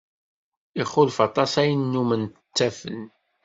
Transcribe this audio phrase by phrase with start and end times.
[0.81, 3.01] Ixulef aṭas ayen nnumen ttafen.